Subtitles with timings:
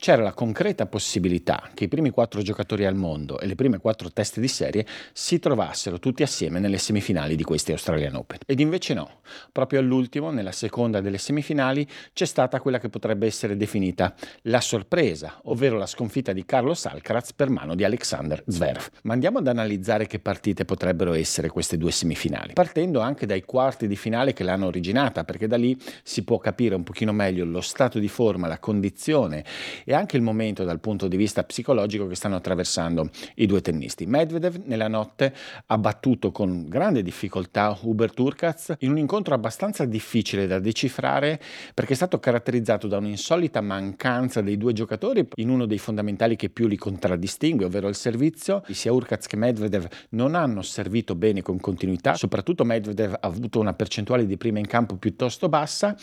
[0.00, 4.12] c'era la concreta possibilità che i primi quattro giocatori al mondo e le prime quattro
[4.12, 8.38] teste di serie si trovassero tutti assieme nelle semifinali di questi Australian Open.
[8.46, 13.56] Ed invece no, proprio all'ultimo, nella seconda delle semifinali, c'è stata quella che potrebbe essere
[13.56, 18.88] definita la sorpresa, ovvero la sconfitta di Carlos Alcaraz per mano di Alexander Zverev.
[19.02, 23.88] Ma andiamo ad analizzare che partite potrebbero essere queste due semifinali, partendo anche dai quarti
[23.88, 27.60] di finale che l'hanno originata, perché da lì si può capire un pochino meglio lo
[27.60, 29.44] stato di forma, la condizione
[29.88, 34.04] e anche il momento dal punto di vista psicologico che stanno attraversando i due tennisti.
[34.04, 40.46] Medvedev nella notte ha battuto con grande difficoltà Hubert Urkaz in un incontro abbastanza difficile
[40.46, 41.40] da decifrare
[41.72, 46.50] perché è stato caratterizzato da un'insolita mancanza dei due giocatori in uno dei fondamentali che
[46.50, 48.62] più li contraddistingue, ovvero il servizio.
[48.68, 53.72] Sia Urkaz che Medvedev non hanno servito bene con continuità, soprattutto Medvedev ha avuto una
[53.72, 55.96] percentuale di prima in campo piuttosto bassa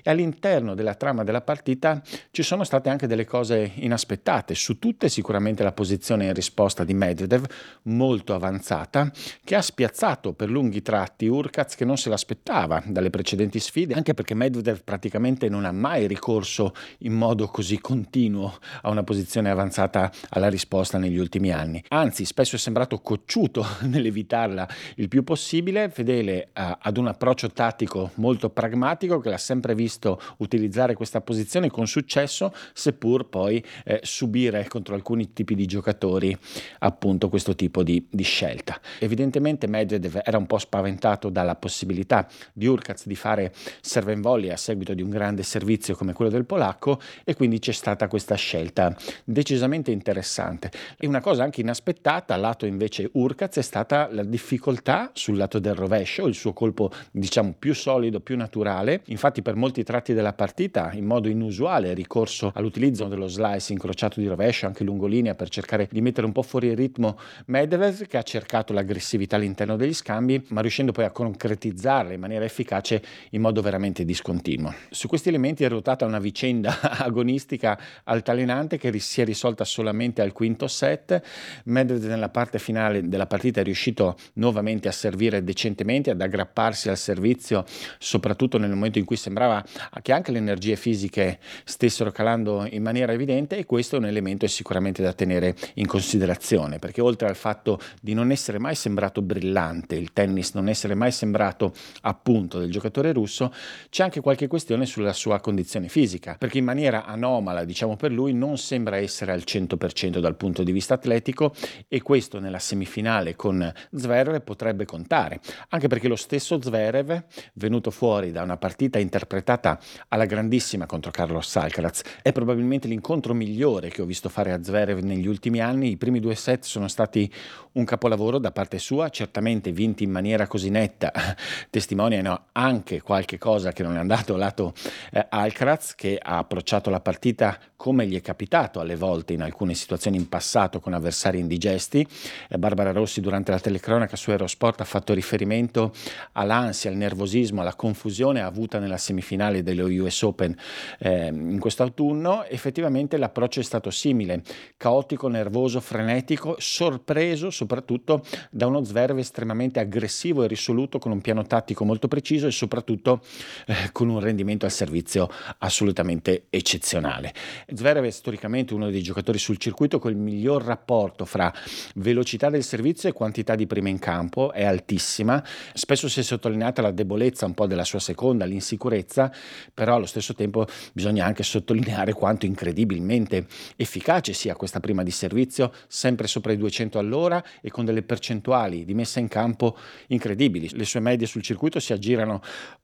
[0.00, 5.08] e all'interno della trama della partita ci sono state anche delle cose inaspettate, su tutte
[5.08, 7.46] sicuramente la posizione in risposta di Medvedev
[7.84, 9.10] molto avanzata,
[9.42, 14.12] che ha spiazzato per lunghi tratti Urkaz che non se l'aspettava dalle precedenti sfide, anche
[14.12, 20.12] perché Medvedev praticamente non ha mai ricorso in modo così continuo a una posizione avanzata
[20.28, 21.82] alla risposta negli ultimi anni.
[21.88, 28.10] Anzi, spesso è sembrato cocciuto nell'evitarla il più possibile, fedele a, ad un approccio tattico
[28.16, 34.00] molto pragmatico che l'ha sempre visto utilizzare questa posizione con successo, seppur per poi eh,
[34.02, 36.36] subire contro alcuni tipi di giocatori
[36.80, 38.80] appunto questo tipo di, di, scelta.
[38.98, 44.50] Evidentemente Medvedev era un po' spaventato dalla possibilità di Urkaz di fare serve in volley
[44.50, 48.34] a seguito di un grande servizio come quello del polacco e quindi c'è stata questa
[48.34, 50.70] scelta decisamente interessante.
[50.98, 55.74] E una cosa anche inaspettata, lato invece Urkaz, è stata la difficoltà sul lato del
[55.74, 59.02] rovescio, il suo colpo diciamo più solido, più naturale.
[59.06, 64.26] Infatti per molti tratti della partita in modo inusuale ricorso all'utilizzo dello slice incrociato di
[64.26, 68.22] rovescio, anche lungolinea, per cercare di mettere un po' fuori il ritmo Medvedev, che ha
[68.22, 73.60] cercato l'aggressività all'interno degli scambi, ma riuscendo poi a concretizzarla in maniera efficace in modo
[73.62, 74.74] veramente discontinuo.
[74.90, 80.32] Su questi elementi è ruotata una vicenda agonistica altalenante che si è risolta solamente al
[80.32, 81.20] quinto set.
[81.64, 86.96] Medvedev nella parte finale della partita è riuscito nuovamente a servire decentemente, ad aggrapparsi al
[86.96, 87.64] servizio,
[87.98, 89.64] soprattutto nel momento in cui sembrava
[90.00, 94.06] che anche le energie fisiche stessero calando in maniera maniera evidente e questo è un
[94.06, 99.22] elemento sicuramente da tenere in considerazione perché oltre al fatto di non essere mai sembrato
[99.22, 103.52] brillante, il tennis non essere mai sembrato appunto del giocatore russo,
[103.90, 108.32] c'è anche qualche questione sulla sua condizione fisica perché in maniera anomala diciamo per lui
[108.32, 111.54] non sembra essere al 100% dal punto di vista atletico
[111.88, 115.40] e questo nella semifinale con Zverev potrebbe contare
[115.70, 117.24] anche perché lo stesso Zverev
[117.54, 123.88] venuto fuori da una partita interpretata alla grandissima contro Carlos Alcaraz è probabilmente l'incontro migliore
[123.88, 125.90] che ho visto fare a Zverev negli ultimi anni.
[125.90, 127.30] I primi due set sono stati
[127.72, 131.10] un capolavoro da parte sua, certamente vinti in maniera così netta,
[131.70, 134.74] testimoniano anche qualche cosa che non è andato lato
[135.10, 139.74] eh, Alcaraz, che ha approcciato la partita come gli è capitato alle volte in alcune
[139.74, 142.06] situazioni in passato con avversari indigesti.
[142.48, 145.92] Eh, Barbara Rossi durante la telecronaca su Eurosport ha fatto riferimento
[146.32, 150.54] all'ansia, al nervosismo, alla confusione avuta nella semifinale dello US Open
[150.98, 152.44] eh, in quest'autunno.
[152.44, 152.80] Effettivamente
[153.16, 154.42] l'approccio è stato simile,
[154.76, 161.44] caotico, nervoso, frenetico, sorpreso soprattutto da uno Zverev estremamente aggressivo e risoluto con un piano
[161.44, 163.22] tattico molto preciso e soprattutto
[163.66, 165.28] eh, con un rendimento al servizio
[165.58, 167.32] assolutamente eccezionale.
[167.72, 171.52] Zverev è storicamente uno dei giocatori sul circuito con il miglior rapporto fra
[171.96, 175.42] velocità del servizio e quantità di prima in campo, è altissima.
[175.74, 179.32] Spesso si è sottolineata la debolezza un po' della sua seconda, l'insicurezza,
[179.72, 185.72] però allo stesso tempo bisogna anche sottolineare quanto incredibilmente efficace sia questa prima di servizio,
[185.88, 189.76] sempre sopra i 200 all'ora e con delle percentuali di messa in campo
[190.08, 190.70] incredibili.
[190.72, 192.40] Le sue medie sul circuito si aggirano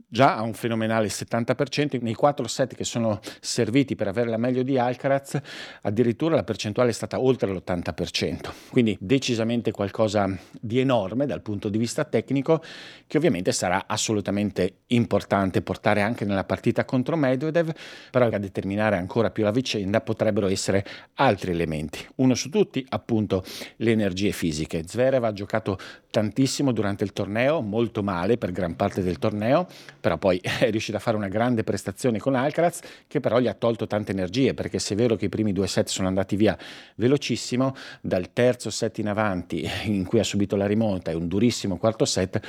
[0.09, 4.63] già a un fenomenale 70%, nei quattro set che sono serviti per avere la meglio
[4.63, 5.39] di Alcaraz,
[5.83, 10.29] addirittura la percentuale è stata oltre l'80%, quindi decisamente qualcosa
[10.59, 12.63] di enorme dal punto di vista tecnico
[13.07, 17.71] che ovviamente sarà assolutamente importante portare anche nella partita contro Medvedev,
[18.11, 19.68] però a determinare ancora più la vicenda
[20.01, 20.85] potrebbero essere
[21.15, 22.07] altri elementi.
[22.17, 23.45] Uno su tutti, appunto,
[23.77, 24.85] le energie fisiche.
[24.87, 25.79] Zverev ha giocato
[26.11, 29.67] tantissimo durante il torneo, molto male per gran parte del torneo,
[30.01, 33.55] però poi è riuscito a fare una grande prestazione con Alcaraz che però gli ha
[33.55, 36.57] tolto tante energie perché se è vero che i primi due set sono andati via
[36.97, 41.77] velocissimo, dal terzo set in avanti in cui ha subito la rimonta e un durissimo
[41.77, 42.41] quarto set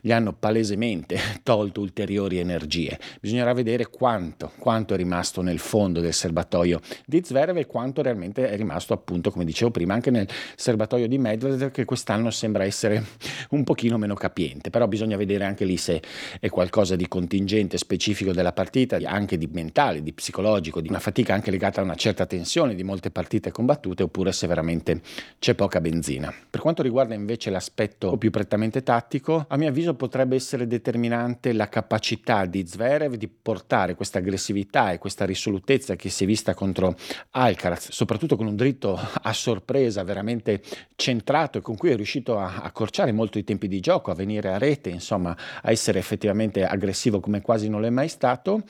[0.00, 2.98] gli hanno palesemente tolto ulteriori energie.
[3.20, 8.48] Bisognerà vedere quanto, quanto è rimasto nel fondo del serbatoio di Zverev e quanto realmente
[8.48, 12.99] è rimasto appunto come dicevo prima anche nel serbatoio di Medvedev che quest'anno sembra essere
[13.50, 16.00] un pochino meno capiente, però bisogna vedere anche lì se
[16.38, 21.34] è qualcosa di contingente, specifico della partita, anche di mentale, di psicologico, di una fatica
[21.34, 25.00] anche legata a una certa tensione di molte partite combattute, oppure se veramente
[25.38, 26.32] c'è poca benzina.
[26.48, 31.68] Per quanto riguarda invece l'aspetto più prettamente tattico, a mio avviso potrebbe essere determinante la
[31.68, 36.96] capacità di Zverev di portare questa aggressività e questa risolutezza che si è vista contro
[37.30, 40.62] Alcaraz, soprattutto con un dritto a sorpresa veramente
[40.96, 44.14] centrato e con cui è riuscito a, a accorciare molto i tempi di gioco, a
[44.14, 48.62] venire a rete, insomma, a essere effettivamente aggressivo come quasi non l'è mai stato.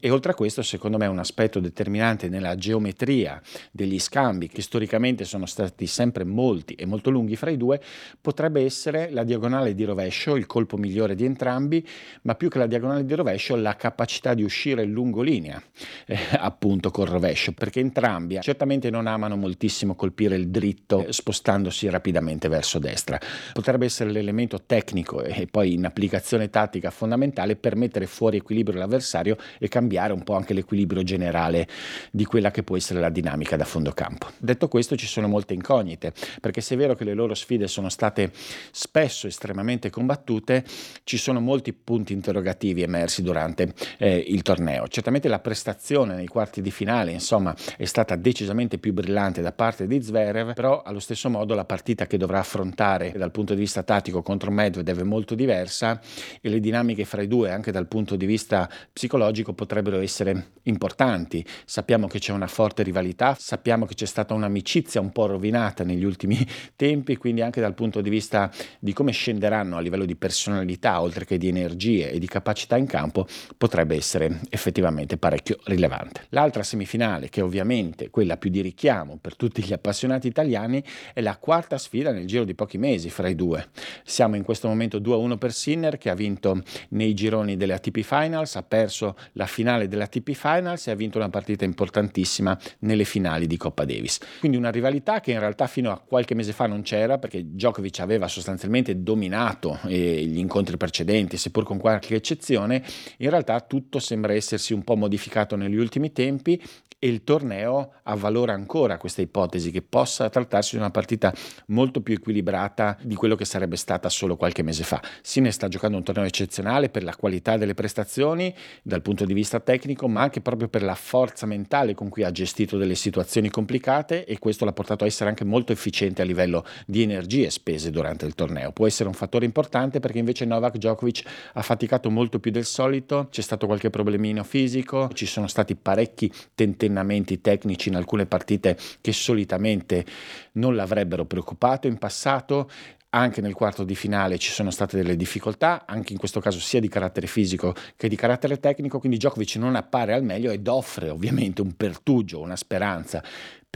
[0.00, 3.40] E oltre a questo, secondo me, un aspetto determinante nella geometria
[3.70, 7.80] degli scambi, che storicamente sono stati sempre molti e molto lunghi fra i due,
[8.20, 11.86] potrebbe essere la diagonale di rovescio, il colpo migliore di entrambi,
[12.22, 15.62] ma più che la diagonale di rovescio, la capacità di uscire lungolinea,
[16.06, 21.90] eh, appunto col rovescio, perché entrambi certamente non amano moltissimo colpire il dritto eh, spostandosi
[21.90, 23.18] rapidamente verso destra
[23.52, 29.36] potrebbe essere l'elemento tecnico e poi in applicazione tattica fondamentale per mettere fuori equilibrio l'avversario
[29.58, 31.66] e cambiare un po' anche l'equilibrio generale
[32.10, 34.28] di quella che può essere la dinamica da fondo campo.
[34.38, 37.88] Detto questo ci sono molte incognite, perché se è vero che le loro sfide sono
[37.88, 38.30] state
[38.70, 40.64] spesso estremamente combattute,
[41.04, 44.86] ci sono molti punti interrogativi emersi durante eh, il torneo.
[44.88, 49.86] Certamente la prestazione nei quarti di finale, insomma, è stata decisamente più brillante da parte
[49.86, 53.82] di Zverev, però allo stesso modo la partita che dovrà affrontare dal punto di vista
[53.82, 56.00] tattico contro Medvedev è molto diversa
[56.40, 61.44] e le dinamiche fra i due anche dal punto di vista psicologico potrebbero essere importanti.
[61.64, 66.04] Sappiamo che c'è una forte rivalità, sappiamo che c'è stata un'amicizia un po' rovinata negli
[66.04, 66.38] ultimi
[66.76, 71.24] tempi, quindi anche dal punto di vista di come scenderanno a livello di personalità, oltre
[71.24, 73.26] che di energie e di capacità in campo,
[73.56, 76.26] potrebbe essere effettivamente parecchio rilevante.
[76.30, 80.82] L'altra semifinale, che è ovviamente quella più di richiamo per tutti gli appassionati italiani,
[81.12, 83.68] è la quarta sfida nel giro di pochi mesi fra i due due.
[84.04, 88.56] Siamo in questo momento 2-1 per Sinner che ha vinto nei gironi delle ATP Finals,
[88.56, 93.46] ha perso la finale delle ATP Finals e ha vinto una partita importantissima nelle finali
[93.46, 94.18] di Coppa Davis.
[94.40, 98.00] Quindi una rivalità che in realtà fino a qualche mese fa non c'era perché Djokovic
[98.00, 102.82] aveva sostanzialmente dominato eh, gli incontri precedenti, seppur con qualche eccezione,
[103.18, 106.60] in realtà tutto sembra essersi un po' modificato negli ultimi tempi
[106.98, 111.32] e il torneo avvalora ancora questa ipotesi che possa trattarsi di una partita
[111.66, 115.00] molto più equilibrata di quello che sarebbe stata solo qualche mese fa.
[115.22, 119.60] Sinner sta giocando un torneo eccezionale per la qualità delle prestazioni dal punto di vista
[119.60, 124.24] tecnico, ma anche proprio per la forza mentale con cui ha gestito delle situazioni complicate
[124.24, 128.26] e questo l'ha portato a essere anche molto efficiente a livello di energie spese durante
[128.26, 128.72] il torneo.
[128.72, 131.22] Può essere un fattore importante perché invece Novak Djokovic
[131.52, 136.32] ha faticato molto più del solito, c'è stato qualche problemino fisico, ci sono stati parecchi
[136.54, 140.04] tentennamenti tecnici in alcune partite che solitamente
[140.52, 142.70] non l'avrebbero preoccupato in passato
[143.16, 146.80] anche nel quarto di finale ci sono state delle difficoltà, anche in questo caso sia
[146.80, 151.08] di carattere fisico che di carattere tecnico, quindi Djokovic non appare al meglio ed offre
[151.10, 153.22] ovviamente un pertugio, una speranza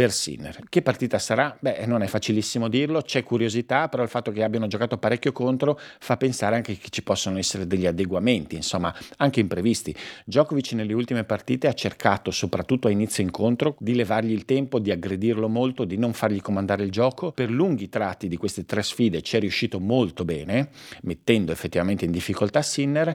[0.00, 0.60] per Sinner.
[0.70, 1.54] Che partita sarà?
[1.60, 5.78] Beh, non è facilissimo dirlo, c'è curiosità, però il fatto che abbiano giocato parecchio contro
[5.98, 9.94] fa pensare anche che ci possano essere degli adeguamenti, insomma, anche imprevisti.
[10.24, 14.90] Djokovic nelle ultime partite ha cercato, soprattutto a inizio incontro, di levargli il tempo, di
[14.90, 17.32] aggredirlo molto, di non fargli comandare il gioco.
[17.32, 20.70] Per lunghi tratti di queste tre sfide ci è riuscito molto bene,
[21.02, 23.14] mettendo effettivamente in difficoltà Sinner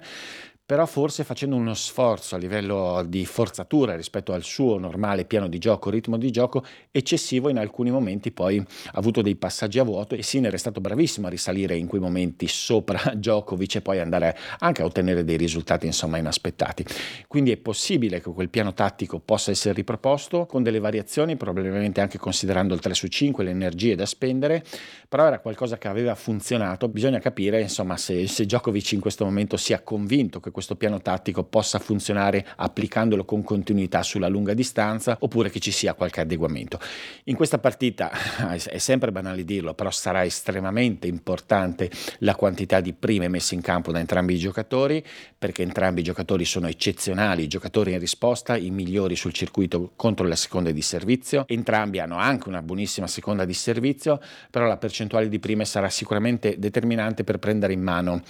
[0.65, 5.59] però forse facendo uno sforzo a livello di forzatura rispetto al suo normale piano di
[5.59, 10.15] gioco, ritmo di gioco eccessivo in alcuni momenti poi ha avuto dei passaggi a vuoto
[10.15, 14.35] e Sinner è stato bravissimo a risalire in quei momenti sopra Djokovic e poi andare
[14.57, 16.83] anche a ottenere dei risultati insomma inaspettati.
[17.27, 22.17] Quindi è possibile che quel piano tattico possa essere riproposto con delle variazioni, probabilmente anche
[22.17, 24.63] considerando il 3 su 5, le energie da spendere,
[25.07, 29.57] però era qualcosa che aveva funzionato, bisogna capire insomma se, se Djokovic in questo momento
[29.57, 35.49] sia convinto che questo piano tattico possa funzionare applicandolo con continuità sulla lunga distanza oppure
[35.49, 36.79] che ci sia qualche adeguamento.
[37.25, 38.09] In questa partita
[38.55, 43.91] è sempre banale dirlo, però sarà estremamente importante la quantità di prime messe in campo
[43.91, 45.03] da entrambi i giocatori
[45.37, 50.37] perché entrambi i giocatori sono eccezionali, giocatori in risposta, i migliori sul circuito contro le
[50.37, 55.37] seconde di servizio, entrambi hanno anche una buonissima seconda di servizio, però la percentuale di
[55.37, 58.21] prime sarà sicuramente determinante per prendere in mano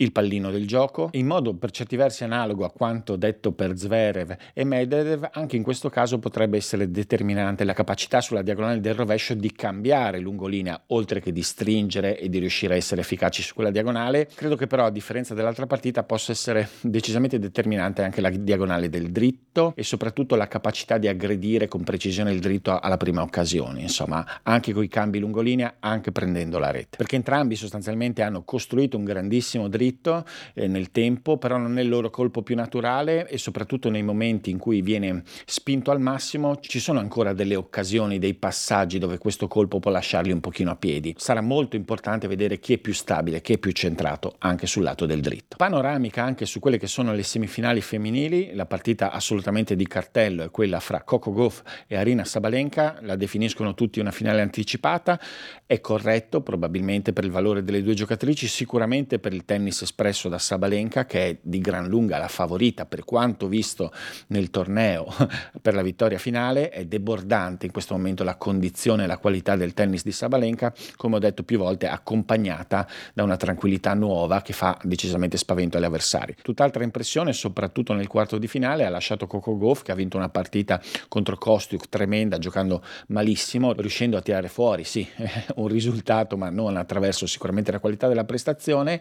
[0.00, 4.36] il pallino del gioco, in modo per certi versi analogo a quanto detto per Zverev
[4.52, 9.34] e Medvedev, anche in questo caso potrebbe essere determinante la capacità sulla diagonale del rovescio
[9.34, 13.70] di cambiare lungolinea, oltre che di stringere e di riuscire a essere efficaci su quella
[13.70, 14.28] diagonale.
[14.34, 19.10] Credo che però, a differenza dell'altra partita, possa essere decisamente determinante anche la diagonale del
[19.10, 24.40] dritto e soprattutto la capacità di aggredire con precisione il dritto alla prima occasione, insomma,
[24.42, 26.96] anche con i cambi lungolinea, anche prendendo la rete.
[26.96, 31.82] Perché entrambi sostanzialmente hanno costruito un grandissimo dritto dritto eh, nel tempo, però non è
[31.82, 36.58] il loro colpo più naturale e soprattutto nei momenti in cui viene spinto al massimo
[36.60, 40.76] ci sono ancora delle occasioni, dei passaggi dove questo colpo può lasciarli un pochino a
[40.76, 41.14] piedi.
[41.18, 45.06] Sarà molto importante vedere chi è più stabile, chi è più centrato anche sul lato
[45.06, 45.56] del dritto.
[45.56, 50.50] Panoramica anche su quelle che sono le semifinali femminili, la partita assolutamente di cartello è
[50.50, 55.18] quella fra Coco Goff e Arina Sabalenka, la definiscono tutti una finale anticipata,
[55.66, 60.38] è corretto probabilmente per il valore delle due giocatrici, sicuramente per il tennis espresso da
[60.38, 63.92] Sabalenka che è di gran lunga la favorita per quanto visto
[64.28, 65.06] nel torneo
[65.60, 69.74] per la vittoria finale, è debordante in questo momento la condizione e la qualità del
[69.74, 74.78] tennis di Sabalenka, come ho detto più volte, accompagnata da una tranquillità nuova che fa
[74.82, 76.36] decisamente spavento agli avversari.
[76.42, 80.28] Tutt'altra impressione, soprattutto nel quarto di finale, ha lasciato Coco Goff che ha vinto una
[80.28, 85.06] partita contro Kostiuk tremenda, giocando malissimo, riuscendo a tirare fuori, sì,
[85.56, 89.00] un risultato, ma non attraverso sicuramente la qualità della prestazione.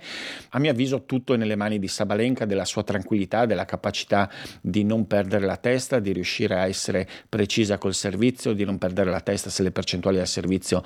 [0.50, 4.30] A mio mio avviso tutto è nelle mani di Sabalenka, della sua tranquillità, della capacità
[4.62, 9.10] di non perdere la testa, di riuscire a essere precisa col servizio, di non perdere
[9.10, 10.84] la testa se le percentuali al servizio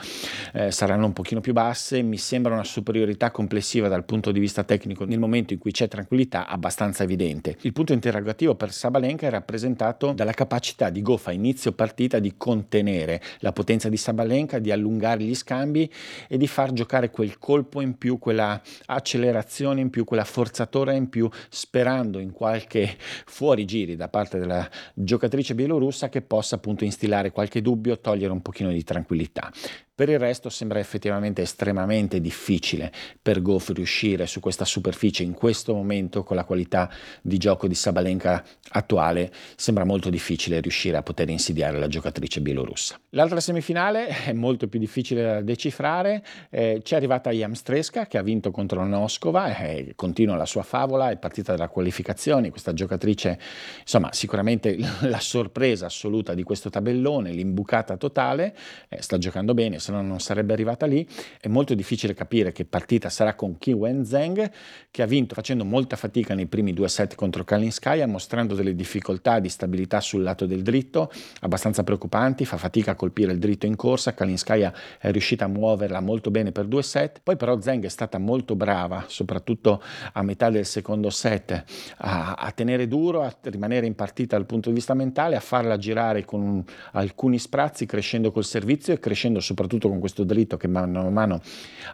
[0.53, 2.01] eh, saranno un pochino più basse.
[2.01, 5.87] Mi sembra una superiorità complessiva dal punto di vista tecnico nel momento in cui c'è
[5.87, 7.57] tranquillità abbastanza evidente.
[7.61, 12.35] Il punto interrogativo per Sabalenka è rappresentato dalla capacità di Goff a inizio partita di
[12.37, 15.91] contenere la potenza di Sabalenka, di allungare gli scambi
[16.27, 20.91] e di far giocare quel colpo in più, quella accelerazione pressione in più, quella forzatura
[20.91, 27.31] in più, sperando in qualche fuorigiri da parte della giocatrice bielorussa che possa appunto instillare
[27.31, 29.51] qualche dubbio, togliere un pochino di tranquillità.
[29.95, 35.75] Per il resto sembra effettivamente estremamente difficile per Goff riuscire su questa superficie in questo
[35.75, 36.89] momento con la qualità
[37.21, 42.99] di gioco di Sabalenka attuale, sembra molto difficile riuscire a poter insidiare la giocatrice bielorussa.
[43.09, 48.49] L'altra semifinale è molto più difficile da decifrare, eh, c'è arrivata Jamstreska che ha vinto
[48.49, 53.37] contro Noskova e continua la sua favola, è partita dalla qualificazione, questa giocatrice
[53.81, 58.55] insomma sicuramente la sorpresa assoluta di questo tabellone, l'imbucata totale,
[58.89, 61.05] eh, sta giocando bene, se no non sarebbe arrivata lì.
[61.39, 64.49] È molto difficile capire che partita sarà con Ki Wen Zheng,
[64.89, 69.39] che ha vinto facendo molta fatica nei primi due set contro Kalinskaya, mostrando delle difficoltà
[69.39, 71.11] di stabilità sul lato del dritto,
[71.41, 75.99] abbastanza preoccupanti, fa fatica a colpire il dritto in corsa, Kalinskaya è riuscita a muoverla
[75.99, 80.49] molto bene per due set, poi però Zheng è stata molto brava, soprattutto a metà
[80.49, 81.63] del secondo set,
[81.97, 85.77] a, a tenere duro, a rimanere in partita dal punto di vista mentale, a farla
[85.77, 86.63] girare con
[86.93, 91.09] alcuni sprazzi, crescendo col servizio e crescendo soprattutto soprattutto con questo dritto che mano a
[91.09, 91.41] mano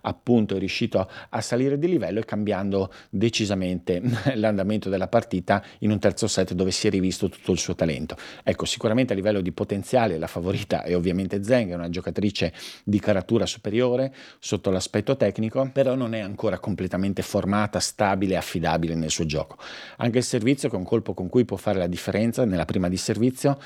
[0.01, 4.01] appunto è riuscito a salire di livello e cambiando decisamente
[4.36, 8.15] l'andamento della partita in un terzo set dove si è rivisto tutto il suo talento.
[8.43, 13.00] Ecco, sicuramente a livello di potenziale la favorita è ovviamente Zeng, è una giocatrice di
[13.00, 19.09] caratura superiore sotto l'aspetto tecnico, però non è ancora completamente formata, stabile e affidabile nel
[19.09, 19.57] suo gioco.
[19.98, 22.89] Anche il servizio, che è un colpo con cui può fare la differenza nella prima
[22.89, 23.57] di servizio,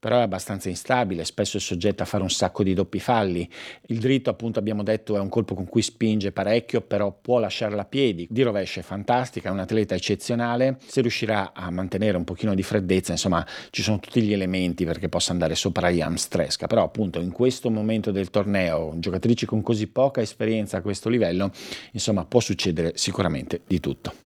[0.00, 3.48] però è abbastanza instabile, spesso è soggetta a fare un sacco di doppi falli.
[3.88, 7.82] Il dritto, appunto, abbiamo detto, è un colpo con cui spinge parecchio, però può lasciarla
[7.82, 8.26] a piedi.
[8.30, 10.78] Di rovescio è fantastica, è un atleta eccezionale.
[10.86, 15.10] Se riuscirà a mantenere un pochino di freddezza, insomma, ci sono tutti gli elementi perché
[15.10, 16.66] possa andare sopra Iam Stresca.
[16.66, 21.52] Però, appunto, in questo momento del torneo, giocatrici con così poca esperienza a questo livello,
[21.92, 24.29] insomma, può succedere sicuramente di tutto.